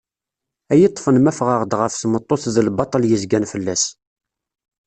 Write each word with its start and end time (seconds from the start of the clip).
Ad 0.71 0.77
iyi-ṭfen 0.77 1.17
ma 1.21 1.31
fɣeɣ-d 1.39 1.71
ɣef 1.79 1.93
tmeṭṭut 1.95 2.43
d 2.53 2.55
lbaṭel 2.67 3.03
yezgan 3.09 3.49
fell-as. 3.51 3.83